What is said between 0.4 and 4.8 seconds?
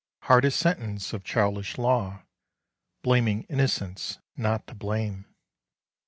sentence of childish law: Blaming innocence not to